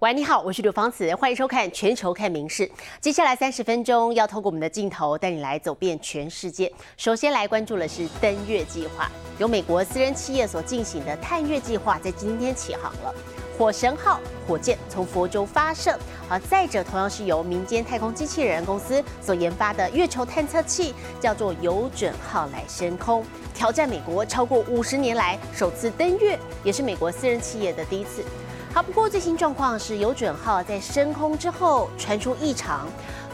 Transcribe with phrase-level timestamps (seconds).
[0.00, 2.66] 喂，你好，我是刘芳慈，欢迎收看《全球看名事》。
[3.02, 6.72] 接下来三十分钟要透过我们的镜头带你来走遍全世界。
[6.96, 13.14] 首先来关注的是登月计划，由美国私人企业所进行的探月计划在今天起航了。
[13.58, 14.18] 火神号
[14.48, 15.94] 火箭从佛州发射，
[16.30, 23.22] 而再者同样是由民间太空机器人公司所研发的月球探测器，叫做有准号来升空，
[23.52, 28.24] 挑战美国超过五十年来首次登月，也是美国私人企业的第一次。
[28.72, 32.86] 好，不过最新状况是有准号在升空之后传出异常，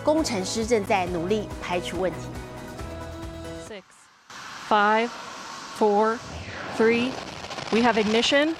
[0.02, 2.18] 工程师正在努力排除问题。
[3.68, 3.82] Six,
[4.66, 5.10] five,
[5.78, 6.16] four,
[6.78, 7.10] three.
[7.70, 8.54] We have ignition.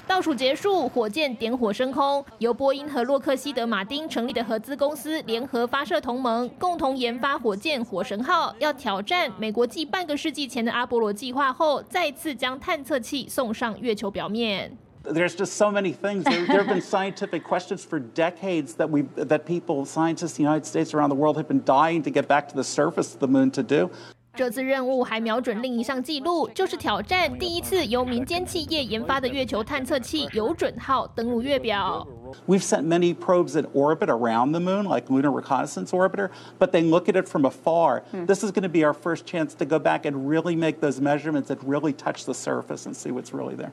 [0.00, 2.24] 倒数结束，火箭点火升空。
[2.38, 14.78] 由波音和洛克希德马丁成立的合资公司联合发射同盟，共同研发火箭“火神号”，要挑战美国继半个世纪前的阿波罗计划后，再次将探测器送上月球表面。
[15.04, 16.22] There's just so many things.
[16.22, 20.52] There, there have been scientific questions for decades that we, that people, scientists in the
[20.52, 23.18] United States around the world, have been dying to get back to the surface of
[23.18, 23.90] the moon to do.
[24.35, 32.07] 这次任务还瞄准另一项纪录，就是挑战第一次由民间企业研发的月球探测器“有准号”登陆月表。
[32.45, 36.29] We've sent many probes in orbit around the moon, like Lunar Reconnaissance Orbiter,
[36.59, 38.03] but they look at it from afar.
[38.27, 41.01] This is going to be our first chance to go back and really make those
[41.01, 43.71] measurements and really touch the surface and see what's really there.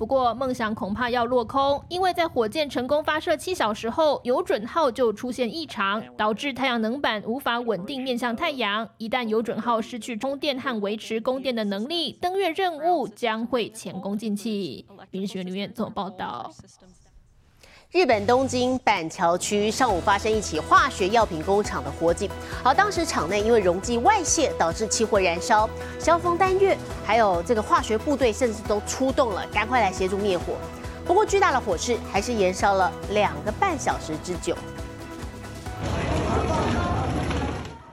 [0.00, 8.88] 不过，梦想恐怕要落空，因为在火箭成功发射七小时后，有准号就出现异常，导致太阳能板无法稳定面向太阳。
[8.96, 14.86] 一旦有准号失去充电和维持供电的能力，登月任务将会前功尽弃。
[15.10, 16.50] 民事学院做报道。
[17.92, 22.30] 日本东京板桥区上午发生一起化学药品工厂的火警，
[22.62, 30.54] 而当时厂内因为溶剂外泄导致起火燃烧，消防单月还有这个化学部队甚至都出动了，赶快来协助灭火。
[31.04, 34.56] 不过巨大的火势还是燃烧了两个半小时之久。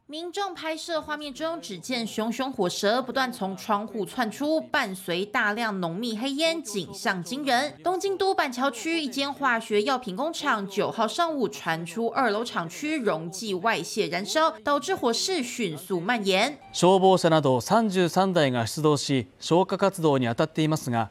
[0.07, 7.75] 民众拍摄画面中，只见熊熊火舌不断从窗户窜出，伴随大量浓密黑烟，景象惊人。
[7.83, 16.59] 东京都板桥区一间化学药品工厂，九号上午传出二楼厂区溶剂外泄燃烧，导致火势迅速蔓延。
[16.75, 21.11] 消防車など33台が出動し、消火活動に当たっていますが、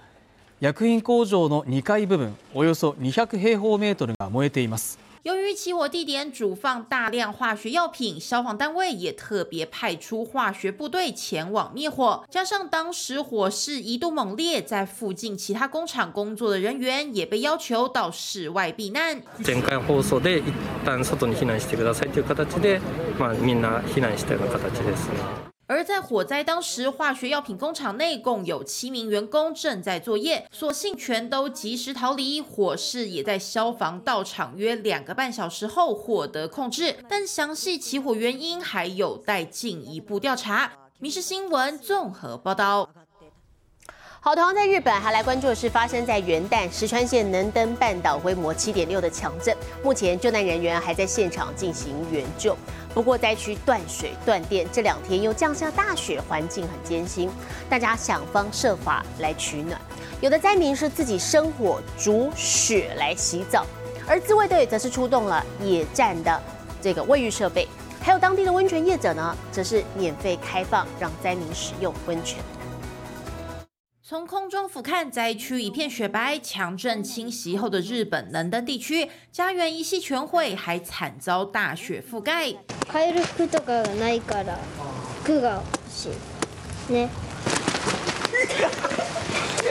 [0.60, 5.00] 薬品工場の2階部分、およそ200平方メートルが燃えています。
[5.26, 12.26] 由于起火地点主放大量化学药品，消防单位也特别派出化学部队前往灭火。
[12.28, 19.22] 加上当时火势一度猛烈，在附近其他工厂工作的人员也被要求到室外避难。
[19.44, 20.52] 前回放送で一
[20.84, 22.82] 旦外に避難してくださいという形で、
[23.20, 25.08] まあみんな避難したような形です。
[25.69, 32.41] 而在火灾当时，化学药品工厂内共有七名员工正在作业，所幸全都及时逃离。
[32.41, 40.71] 火势也在消防到场约两个半小时后获得控制，但详细起火原因还有待进一步调查。
[41.01, 42.89] 民事新闻综合报道。
[44.27, 52.57] 好，同样在日本还来关注的是发生在元旦石川县能登半岛规模七点六的强震，目前救难人员还在现场进行援救。
[52.93, 57.31] 不过灾区断水断电，这两天又降下大雪，环境很艰辛，
[57.71, 59.81] 大家想方设法来取暖。
[60.21, 63.65] 有的灾民是自己生火煮雪来洗澡，
[64.09, 66.43] 而自卫队则是出动了野战的
[66.83, 67.69] 这个卫浴设备，
[68.03, 72.41] 还有当地的温泉业者呢，则是免费开放让灾民使用温泉。
[74.12, 76.38] 从空中俯瞰，灾区一片雪白。
[76.38, 82.54] 强震侵袭后的日本能登地区，家园一系全毁，还惨遭大雪覆盖。
[82.90, 84.60] 買える服とかがないから、
[85.24, 86.92] 服が欲しい。
[86.92, 87.10] ね。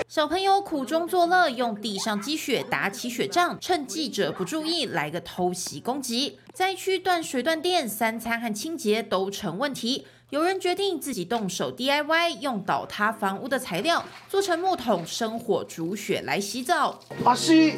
[0.09, 6.39] 小朋友苦中作乐，用地上积雪打起雪仗，趁记者不注意来个偷袭攻击。
[6.55, 10.07] 灾区断水断电，三餐和清洁都成问题。
[10.31, 17.01] 有人决定自己动手 DIY，用倒塌房屋的材料做成木桶，生火煮雪来洗澡。
[17.25, 17.75] 足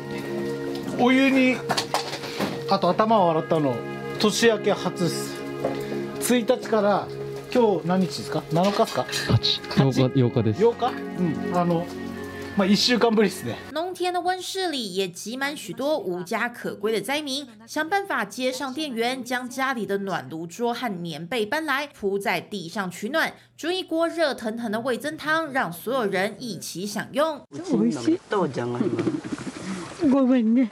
[0.99, 1.56] お湯に
[2.69, 3.75] あと頭を洗ったの
[4.19, 5.35] 年明け初です
[6.21, 7.09] 1日から
[7.55, 9.03] 今日何日ですか7日ですか
[9.83, 11.87] 8日8日です8日うんあの
[12.56, 27.41] まあ1週間ぶりですね农田的温室里也挤满许多无家可归的灾民，想办法接上电源，将家里的暖炉桌和棉被搬来铺在地上取暖，煮一锅热腾腾的味增汤，让所有人一起享用。
[30.11, 30.69] ごめんね。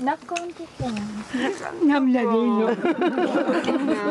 [0.00, 0.90] 泣かんとこ
[1.82, 2.76] 涙でいいの。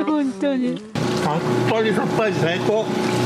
[0.06, 0.82] 本当に。
[1.24, 1.40] さっ
[1.72, 2.84] ぱりさっぱり最高。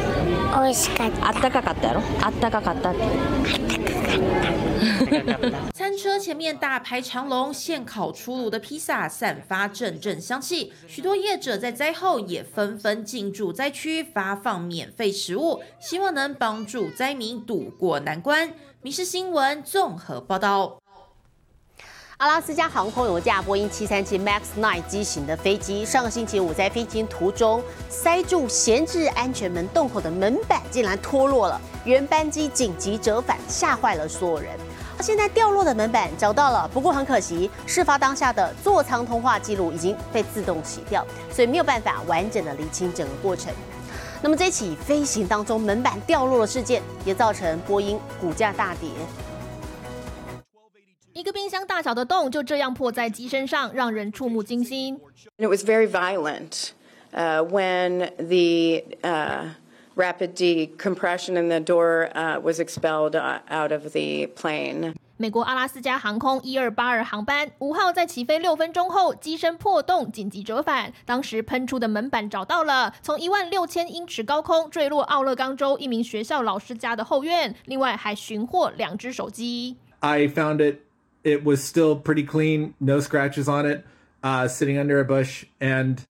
[0.50, 2.92] 美味しかったあったかかったやろあったかかった
[5.72, 10.72] 餐车前面大排长龙，现烤出炉的披萨散发阵阵香气。
[10.88, 18.48] 许多业者在灾后也纷纷进驻灾区，发放免费食物，希望能帮助灾民渡过难关。《
[18.82, 20.78] 民事新闻》综合报道。
[22.21, 34.51] 阿拉斯加航空有架波音737 MAX 9机型的飞机，上个星期五在飞行途中塞住闲置安全门洞口的门板，竟然脱落了，原班机紧急折返，吓坏了所有人。
[34.99, 43.51] 现在掉落的门板找到了，不过很可惜，事发当下的座舱通话记录已经被自动洗掉，所以没有办法完整的理清整个过程。
[44.21, 48.91] 那么这起飞行当中门板掉落的事件，也造成波音股价大跌。
[51.13, 54.97] 一个冰箱大小的洞就这样破在机身上，让人触目惊心。
[55.37, 56.69] It was very violent
[57.13, 59.49] uh, when the uh,
[59.95, 64.93] rapid decompression and the door uh, was expelled uh, out of the plane.
[65.17, 70.93] 美国阿拉斯加航空一二八二航班五号在起飞六分钟后，机身破洞，紧急折返。
[71.05, 77.53] 当时喷出的门板找到了，从一万六千英尺高空坠落奥勒冈州一名学校老师家的后院。
[77.65, 79.75] 另外还寻获两只手机。
[79.99, 80.77] I found it.
[81.24, 83.84] It was still pretty clean, no scratches on it,
[84.22, 86.00] uh, sitting under a bush, and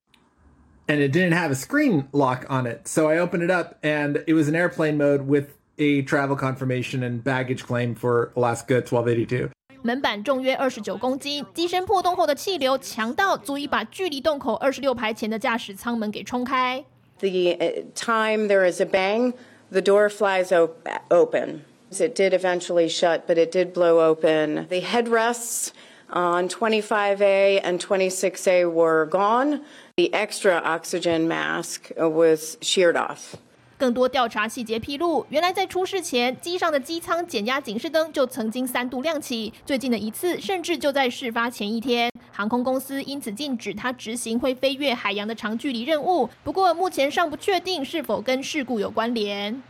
[0.88, 2.86] and it didn't have a screen lock on it.
[2.86, 7.02] So I opened it up, and it was in airplane mode with a travel confirmation
[7.02, 9.50] and baggage claim for Alaska 1282.
[9.82, 16.84] 门板重约二十九公斤，机身破洞后的气流强到足以把距离洞口二十六排前的驾驶舱门给冲开。
[17.20, 19.32] The uh, time there is a bang,
[19.70, 21.60] the door flies op- open.
[21.91, 24.67] It did eventually shut, but it did blow open.
[24.69, 25.71] The headrests
[26.09, 29.61] on 25A and 26A were gone.
[29.97, 33.35] The extra oxygen mask uh, was sheared off.
[33.77, 42.09] 更多调查细节披露，原来在出事前，机上的机舱减压警示灯就曾经三度亮起，最近的一次甚至就在事发前一天。
[42.31, 49.61] 航空公司因此禁止它执行会飞越海洋的长距离任务，不过目前尚不确定是否跟事故有关联。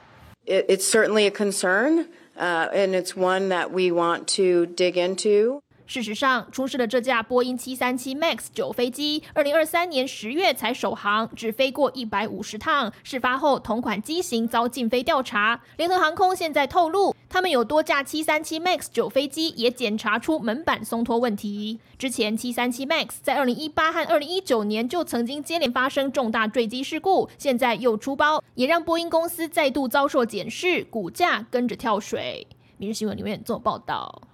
[0.46, 2.08] It, it's certainly a concern,
[2.38, 5.62] uh, and it's one that we want to dig into.
[5.92, 12.94] 事实上，出事的这架波音737 MAX 九飞机，二零二三年十月才首航，只飞过一百五十趟。
[13.04, 15.60] 事发后，同款机型遭禁飞调查。
[15.76, 21.82] 联合航空现在透露，他们有多架737 MAX 九飞机也检查出门板松脱问题。
[21.98, 32.48] 之前737 MAX 在二零一八和二零一九年就曾经接连发生重大坠机事故，现在又出包，也让波音公司再度遭受检视，股价跟着跳水。
[32.78, 34.31] 明日新闻留言做报道。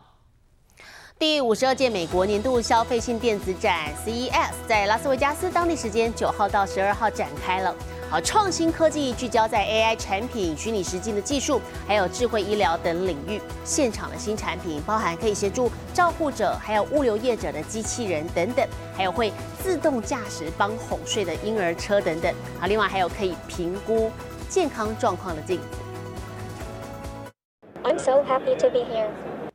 [1.19, 7.75] 第五十二届美国年度消费性电子展 CES 在拉斯维加斯当地时间九号到十二号展开了。
[8.07, 13.41] 好，创新科技聚焦在 AI 产品、虚拟实境的技术，还有智慧医疗等领域。
[13.65, 18.63] 现场的新产品包含可以协助照护者，还有物流业者的机器人等等，
[18.95, 19.33] 还有会
[19.63, 22.31] 自动驾驶帮哄睡的婴儿车等等。
[22.59, 24.11] 好，另外还有可以评估
[24.47, 25.63] 健康状况的镜子。
[27.81, 29.09] I'm so happy to be here.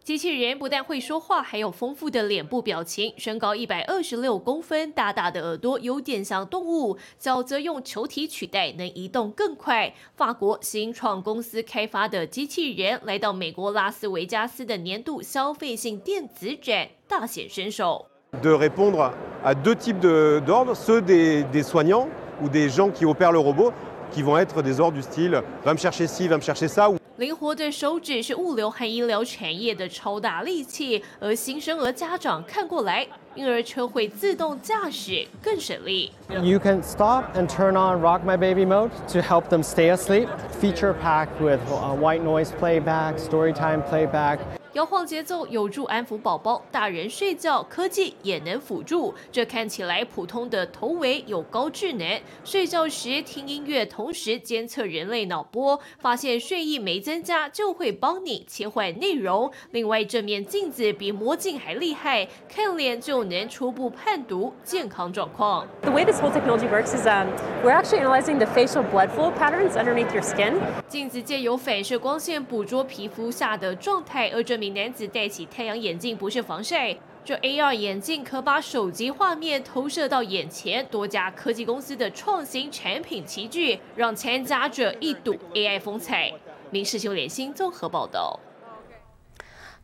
[0.05, 3.15] 机器人不但会说话，还有丰富的脸部表情。
[3.17, 9.95] 身高一百二十六公分，大大的耳朵有点像动物，脚则用球体取代，能移动更快。
[10.17, 18.05] 法国新创公司开发的机器人来到美国拉斯维加斯的年度消费性电子展，大显身手。
[18.43, 19.13] de répondre
[19.45, 22.09] à deux types d'ordres, ceux des, des soignants
[22.43, 23.73] ou des gens qui opèrent le robot,
[24.11, 26.91] qui vont être des ordres du style va me chercher ci, va me chercher ça.
[26.91, 26.97] Ou...
[27.19, 36.11] 灵活的手指是物流和医疗产业的超大利器，而新生儿家长看过来，婴儿车会自动驾驶，更省力。
[36.31, 40.29] You can stop and turn on Rock My Baby mode to help them stay asleep.
[40.59, 44.39] Feature packed with uh, white noise playback, storytime playback.
[44.75, 49.15] 摇晃节奏有助安抚宝宝，大人睡觉科技也能辅助。
[49.31, 59.53] 这看起来普通的头围有高智能，睡觉时听音乐，同时监测人类脑波，发现睡意没增加就会帮你切换内容。
[59.73, 65.67] 另外，这面镜子比魔镜还厉害，看脸就能初步判读健康状况。
[65.83, 67.29] The way this whole technology works is um,
[67.63, 70.82] we're actually analyzing the facial blood flow patterns underneath your skin.
[70.93, 76.95] 镜子借由反射光线捕捉皮肤下的状态，而这名男子戴起太阳眼镜不是防晒。
[77.25, 86.31] 这 AR 眼镜可把手机画面投射到眼前，多家科技公司的创新产品齐聚，让参加者一睹 AI 风采。
[86.69, 88.39] 民事新闻联新综合报道。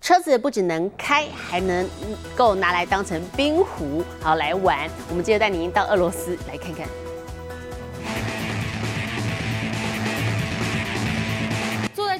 [0.02, 1.88] 车子不只能开，还能
[2.36, 4.86] 够拿来当成冰壶，好来玩。
[5.08, 6.86] 我们接着带您到俄罗斯来看看。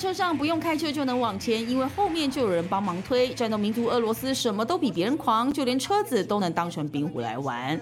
[0.09, 3.29] 车上不用开车就能往前，因为后面就有人帮忙推。
[3.35, 7.79] 战斗民族俄罗斯什么都比别人狂，就连车子都能当成冰壶来玩。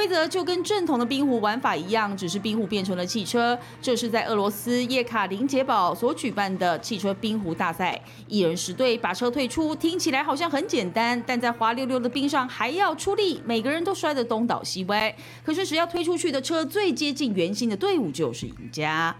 [0.00, 3.58] 规则就跟正统的冰壶玩法一样，只是冰壶变成了汽车。
[3.82, 15.14] 这是在俄罗斯叶卡林捷堡所举办的汽车冰壶大赛，一人十队把车退出，听起来好像很简单，但在滑溜溜的冰上还要出力，每个人都摔得东倒西歪。
[15.44, 19.14] 可是只要推出去的车最接近圆心的队伍就是赢家。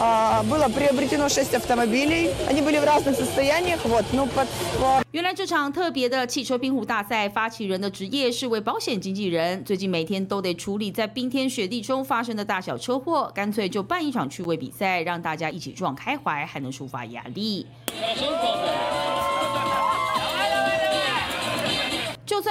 [0.00, 0.36] Готовили машины, это заняло у нас почти около, ну, около месяца.
[0.38, 2.30] А, было приобретено 6 автомобилей.
[2.48, 3.84] Они были в разных состояниях.
[3.84, 4.46] Вот, ну, под,
[4.80, 9.64] по 原来这场特别的汽车冰壶大赛，发起人的职业是为保险经纪人。
[9.64, 17.66] 最近每天都得处理在冰天雪地中发生的大小车祸，干脆就办一场趣味比赛，让大家一起撞开怀，还能抒发压力。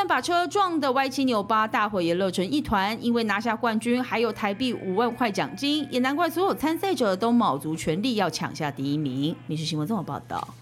[0.00, 2.96] 算把车撞得歪七扭八，大伙也乐成一团。
[3.04, 9.36] 因为拿下冠军，还有台币五万块奖金，也难怪所有参赛者都卯足全力要抢下第一名。
[9.46, 10.54] 民事新闻这么报道。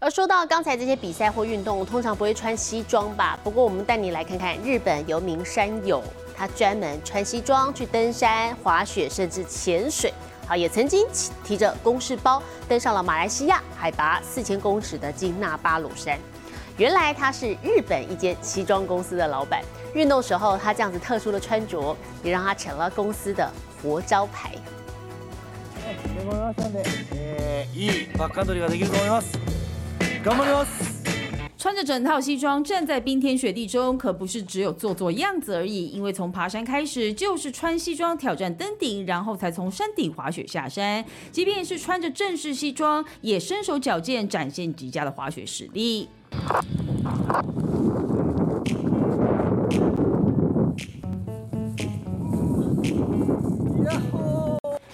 [0.00, 3.38] 而说到刚才这些比赛或运动，通常不会穿西装吧？
[3.44, 6.02] 不过我们带你来看看日本游名山友，
[6.36, 10.12] 他专门穿西装去登山、滑雪，甚至潜水。
[10.48, 11.06] 好，也曾经
[11.44, 16.18] 提着公事包登上了马来西亚海拔四千公尺的金纳巴鲁山。
[16.79, 19.61] 原来他是日本一间西装公司的老板，
[19.93, 23.49] 运动时候他这样子特殊的穿着，也让他成了公司的
[23.81, 24.51] 活招牌。
[27.73, 29.37] いいバックハンドリーができると思います。
[30.23, 30.95] 頑張ります。
[31.57, 35.87] 穿着整套西装站在冰天雪地中，可不是只有做做样子而已。
[35.87, 41.03] 因为从爬山开始，就是穿西装挑战登顶，然后才从山顶滑雪下山。
[41.31, 46.07] 即便是穿着正式西装，也身手矫健，展现极佳的滑雪实力。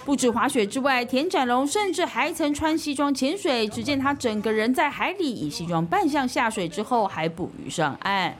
[0.05, 3.67] 不止滑雪之外，田展龙甚至还曾穿西装潜水。
[3.67, 8.33] 只见他整个人在海里，以西装扮相下水之后，还捕鱼上岸。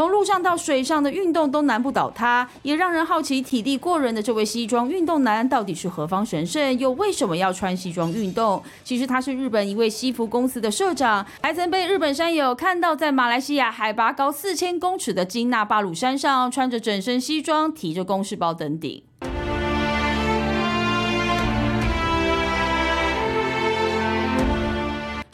[0.00, 8.62] 从陆上到水上的运动都难不倒他，也让人好奇体力过人的这位西装运动男到底是何方神圣，又为什么要穿西装运动？
[8.82, 19.02] 其实他是日本一位西服公司的社长，还曾被日本山友看到在马来西亚海拔高四千公尺的金纳巴鲁山上，穿着整身西装，提着公事包登顶。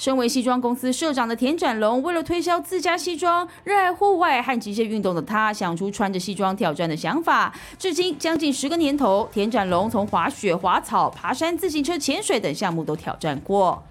[0.07, 7.53] 身为西装公司社长的田展龙，为了推销自家西装，热爱户外和极限运动的他，想出穿着西装挑战的想法。
[7.77, 13.83] 至今将近十个年头，田展龙从滑雪、滑草、爬山、自行车、潜水等项目都挑战过。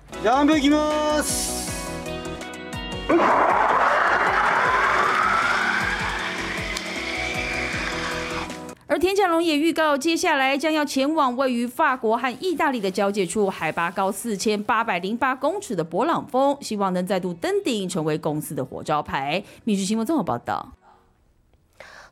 [8.95, 19.43] 而田展龙也预告，接下来将要前往位于法国和意大利的交界处，海拔高四千八百零八公尺的勃朗峰，希望能再度登顶，成为公司的活招牌。
[19.65, 20.69] 密室新闻综合报道。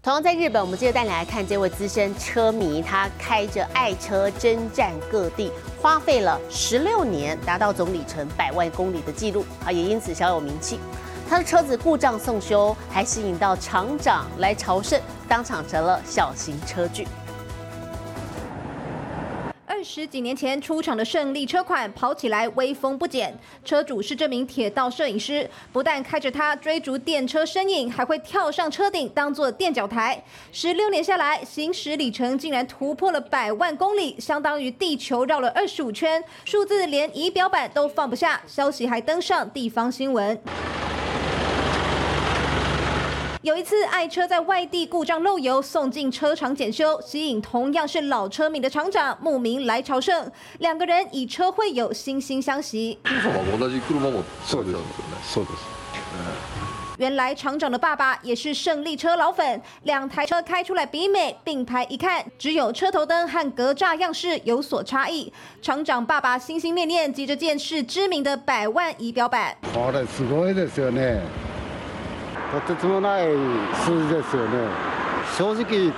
[0.01, 5.49] 同样在日本，我们接着带你来看这位资深车迷，他开着爱车征战各地，
[5.81, 10.77] 花费了十六年，达到总里程百万公里的记录，啊，也因此小有名气。
[11.33, 17.07] 他的车子故障送修，还吸引到厂长来朝圣，当场成了小型车具。
[19.65, 23.35] 二十几年前出厂的胜利车款，跑起来威风不减。
[23.65, 30.23] 车主是这名铁道摄影师，不但开着它追逐电车身影，还会跳上车顶当做垫脚台。
[30.51, 38.39] 十六年下来，行驶里程竟然突破了百万公里，相当于地球绕了二十五圈，数字连仪表板都放不下。
[38.45, 40.39] 消息还登上地方新闻。
[43.42, 50.30] 有一次，爱车在外地故障漏油，送进车厂检修，吸引同样是老车迷的厂长慕名来朝圣。
[50.58, 52.98] 两个人以车会友，惺惺相惜。
[56.98, 65.32] 原来厂长的爸爸也是胜利车老粉，两台车开出来比美，并排一看，只有车头灯和格栅样式有所差异。
[65.62, 69.56] 厂長爸爸心心念念，急着见识知名的百万仪表板。
[69.72, 71.20] これすごいですよね。
[72.52, 73.26] とてつもない
[73.84, 74.68] 数字ですよね。
[75.36, 75.92] 正直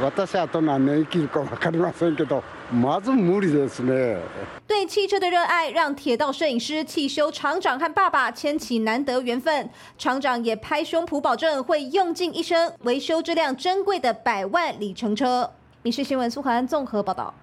[0.00, 2.42] 私あと何年生きるか分かりませんけど、
[2.72, 4.18] まず無理ですね。
[4.66, 9.68] 对汽车的热爱，让铁道摄影师汽修厂长和爸爸牵起难得缘分。
[9.98, 15.50] 厂长也拍胸脯保证，会用尽一生维修这辆珍贵的百万里程车。
[15.82, 17.34] 民事新闻苏涵综合报道。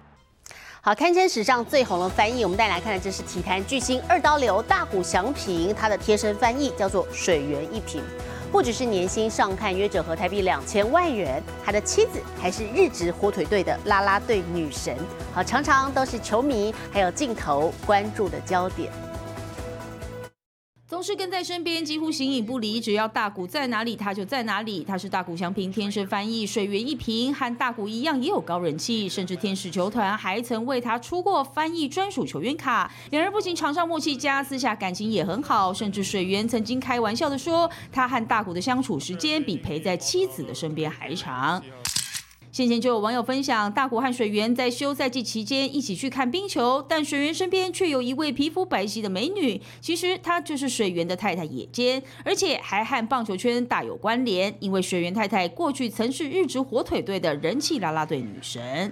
[0.85, 8.03] 好，堪称史上最红的翻译，我们带来看的这是体坛巨星二刀流大谷翔平，他的贴身翻译叫做水源一平，
[8.51, 14.95] 不只是年薪上看约者和台币两千万元，他的妻子还是日职火腿队的啦啦队女神，
[15.33, 18.91] 好，常常都是球迷还有镜头关注的焦点。
[20.87, 22.79] 总是跟在身边，几乎形影不离。
[22.79, 24.83] 只要大谷在哪里，他就在哪里。
[24.83, 32.91] 他是大谷翔平天生翻译，水源一平和大谷一样也有高人气，甚至天使球团还曾为他出过翻译专属球员卡。
[33.09, 41.63] 两人不仅场上默契佳，私下感情也很好，甚至水源曾经开玩笑的说，他和大谷的相处时间比陪在妻子的身边还长。
[42.55, 58.89] 先前就有网友分享，大谷和水源在休赛季期间一起去看冰球，但水源身边却有一位皮肤白皙的美女，其实她就是水源的太太野间，而且还和棒球圈大有关联，因为水源太太过去曾是日职火腿队的人气啦啦队女神。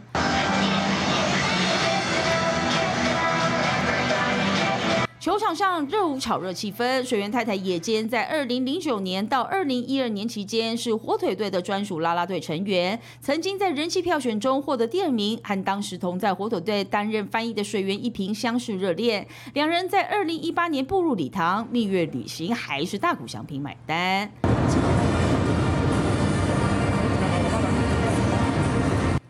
[5.23, 24.29] 球场上热舞炒热气氛，水源太太野间在二零零九年到二零一二年期间是火腿队的专属啦啦队成员，曾经在人气票选中获得第二名，和当时同在火腿队担任翻译的水源一平相视热恋，两人在二零一八年步入礼堂，蜜月旅行还是大谷祥平买单。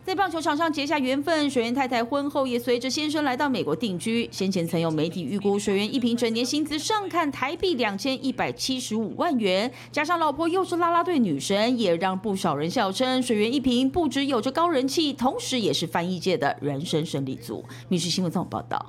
[0.06, 4.28] 在棒球场上结下缘分，水源太太婚后也随着先生来到美国定居。
[4.34, 17.64] 先前曾有媒体预估，水源一平整年薪资上看台币两千一百七十五万元，加上老婆又是啦啦队女神，也让不少人笑称水源一平不只有着高人气，同时也是翻译界的人生胜利组。
[17.88, 18.86] 民生新闻曾报道。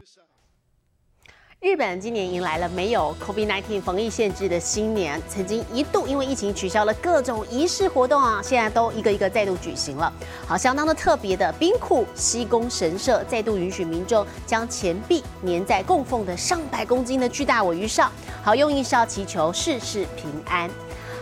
[1.64, 10.12] 日本今年迎来了没有 COVID-19 防疫限制的新年，曾经一度因为疫情取消了各种仪式活动啊，现在都一个一个再度举行了。
[10.46, 20.68] 好，相当的特别的冰库西宫神社再度允许民众将钱币粘在供奉的上百公斤的巨大尾鱼上，好用意是要祈求事事平安。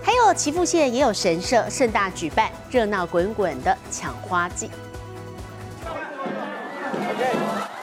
[0.03, 4.69] 还有岐阜县也有神社盛大举办热闹滚滚的抢花季。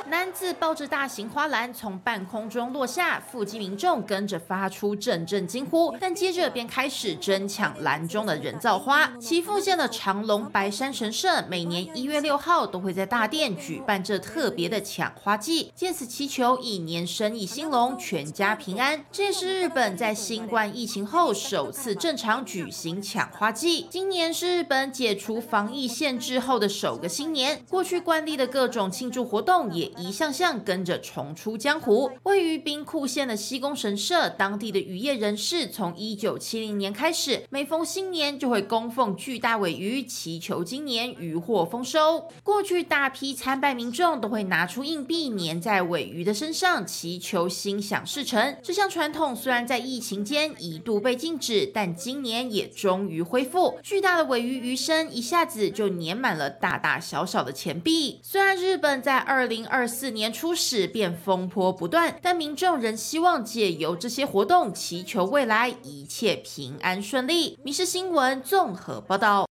[0.09, 9.05] 男子抱着大型花篮从半空中落下，附近民众跟着发出阵阵惊呼，但接着便开始争抢篮中的人造花。
[9.19, 19.05] 岐阜县的长隆白山神社每年一月六号都会在大殿举办这特别的抢花季，借此祈求一年生意兴隆、全家平安。
[19.11, 23.85] 这也是日本在新冠疫情后首次正常举行抢花季。
[23.91, 32.09] 今年是日本解除防疫限制后的首个新年，过去惯例的各种庆祝活动也一项项跟着重出江湖。
[32.23, 42.29] 位于兵库县的西宫神社，当地的渔业人士从一九七零年开始，每逢新年就会供奉巨大尾鱼，祈求今年渔获丰收。
[42.43, 48.57] 过去大批参拜民众都会拿出硬币粘在尾鱼的身上，祈求心想事成。
[48.63, 53.77] 这项传统虽然在疫情间一度被禁止，但今年也终于恢复。
[53.83, 58.19] 巨大的尾鱼鱼身一下子就粘满了大大小小的钱币。
[58.23, 67.59] 虽然日本在二零二四年初始便风波不断，但民众仍希望借由这些活动祈求未来一切平安顺利。
[67.63, 69.47] 民事新闻综合报道。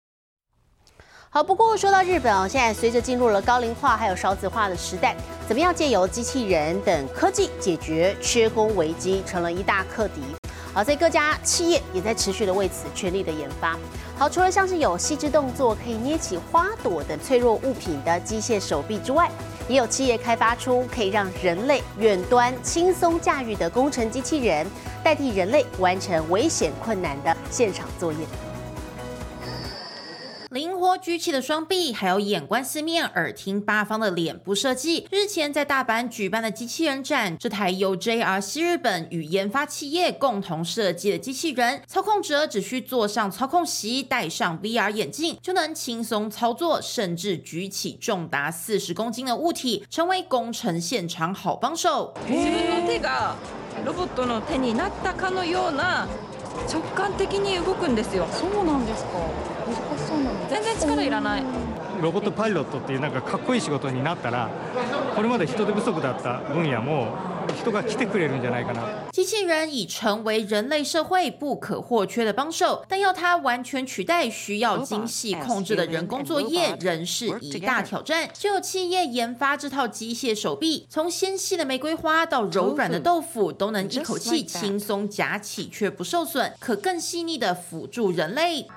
[1.30, 5.16] 好，不过说到日本哦，现在随着进入了高龄化还有少子化的时代，
[5.48, 10.20] 怎么样借由机器人等科技解决缺工危机，成了一大课题。
[10.72, 13.76] 好，在各家企业也在持续的为此全力的研发。
[14.16, 19.28] 好，除了像是有细致动作可以捏起花朵等脆弱物品的机械手臂之外，
[19.68, 24.66] 也有企业开发出可以让人类远端轻松驾驭的工程机器人，
[25.02, 28.18] 代替人类完成危险困难的现场作业。
[30.53, 35.07] 灵活举起的双臂，还有眼观四面、耳听八方的脸部设计。
[35.11, 52.13] 日前在大阪举办的机器人展，这台由 JRC 日本与研发企业共同设计的机器人，操控者只需坐上操控席，戴上 VR 眼镜，就能轻松操作，甚至举起重达四十公斤的物体，成为工程现场好帮手。
[52.27, 53.35] 自分の手が
[53.85, 56.07] ロボットの手になったかのような
[56.67, 58.25] 直感的に動くんですよ。
[58.31, 59.52] そうなんですか。
[59.65, 60.49] 難しそうなの。
[60.49, 61.43] 全然力いらない。
[62.01, 64.49] ロボットパイロットっていうなんかかっこいい仕事になったら
[65.17, 67.09] これまで人手不足だった分野も
[67.57, 68.83] 人が来てくれるんじゃないかな。
[69.11, 78.29] 机器人已成为人类社会不可或缺的帮手，但要它完全取代需要精细控制的人工作业，仍是一大挑战。
[78.33, 88.67] 就有企业研发这套机械手臂，从纤细的玫瑰花到柔软的豆腐，都能一口气轻松夹起却不受损，可更细腻的辅助人类。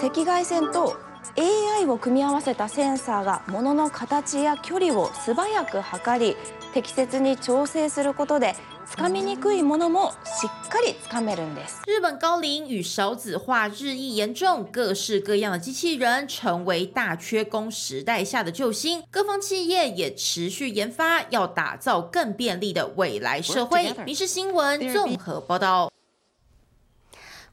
[0.00, 0.96] 赤外線と
[1.36, 6.36] AI を組み合わせたセンサーが物の形や距離を素早く測り
[6.72, 8.54] 適切に調整することで
[8.86, 19.02] つかみにくいものもしっかりつかめるんです日本高龄与少子化日益严重，各式各样的机器人成为大缺工时代下的救星。
[19.10, 23.86] 各方企业也持续研发，要打造更便利的未来社会。
[24.04, 25.90] 《民事新闻》综合报道。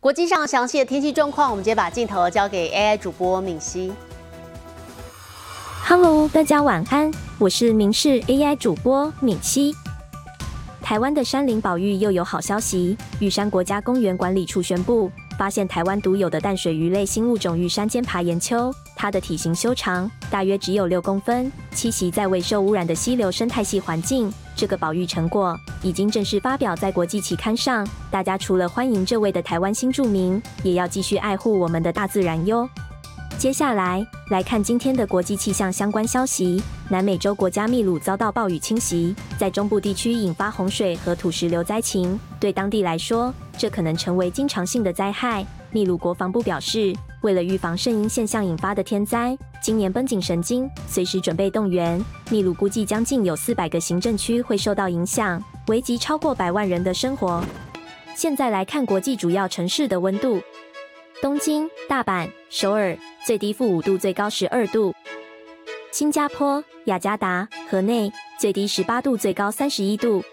[0.01, 3.93] 国际上详细的天气状况，我们直接把镜头交给 AI 主播敏熙。
[5.85, 9.75] Hello，大家晚安，我是明视 AI 主播敏熙。
[10.81, 24.33] 台湾的山林保育又有好消息，玉山国家公园管理处宣布，发现台湾独有的淡水鱼类新物种玉山尖爬岩鳅，它的体型修长，大约只有六公分，栖息在未受污染的溪流生态系环境。
[24.55, 32.69] 这个保育成果已经正式发表在国际期刊上，大家除了欢迎这位的台湾新著名，也要继续爱护我们的大自然哟。
[33.37, 36.61] 接下来来看今天的国际气象相关消息。
[36.89, 45.43] 南美洲国家秘鲁遭到暴雨侵袭，在中部地区引发洪水和土石流灾情，对当地来说，这可能成为经常性的灾害。
[45.71, 52.03] 秘鲁国防部表示，为了预防圣婴现象引发的天灾，今年绷紧神经，随时准备动员。
[52.29, 57.43] 秘鲁估计将近有四百个行政区会受到影响，危及超过百万人的生活。
[58.15, 60.41] 现在来看国际主要城市的温度。
[61.21, 64.91] 东京、大阪、首尔最低负五度，最高十二度；
[65.91, 70.23] 新加坡、雅加达、河内最低十八度，最高三十一度；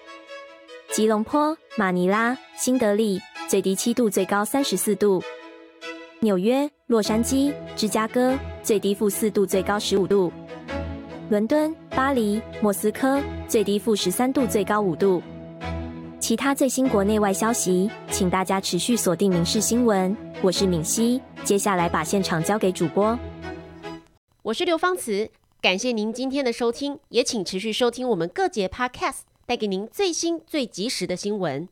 [0.90, 5.22] 吉隆坡、马尼拉、新德里最低七度，最高三十四度；
[6.20, 10.33] 纽约、洛杉矶、芝加哥最低负四度，最高十五度；
[11.29, 15.22] 伦敦、巴黎、莫斯科最低负十三度，最高五度。
[16.18, 20.16] 其他最新国内外消息，请大家持续锁定《民事新闻》。
[20.40, 23.18] 我是敏熙，接下来把现场交给主播。
[24.40, 25.29] 我是刘芳慈，
[25.61, 31.68] 感谢您今天的收听，也请持续收听我们各节 Podcast，带给您最新最及时的新闻。